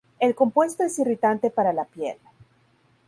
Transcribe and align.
El 0.19 0.33
compuesto 0.33 0.81
es 0.83 0.97
irritante 0.97 1.51
para 1.51 1.73
la 1.73 1.85
piel. 1.85 2.17